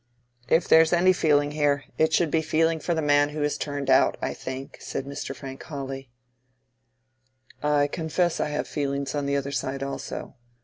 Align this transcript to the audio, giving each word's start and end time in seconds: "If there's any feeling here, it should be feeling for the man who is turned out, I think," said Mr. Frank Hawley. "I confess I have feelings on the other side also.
"If 0.49 0.67
there's 0.67 0.93
any 0.93 1.13
feeling 1.13 1.51
here, 1.51 1.83
it 1.99 2.11
should 2.11 2.31
be 2.31 2.41
feeling 2.41 2.79
for 2.79 2.95
the 2.95 3.03
man 3.03 3.29
who 3.29 3.43
is 3.43 3.55
turned 3.55 3.87
out, 3.87 4.17
I 4.19 4.33
think," 4.33 4.77
said 4.79 5.05
Mr. 5.05 5.35
Frank 5.35 5.61
Hawley. 5.61 6.09
"I 7.61 7.85
confess 7.85 8.39
I 8.39 8.49
have 8.49 8.67
feelings 8.67 9.13
on 9.13 9.27
the 9.27 9.35
other 9.37 9.51
side 9.51 9.83
also. 9.83 10.33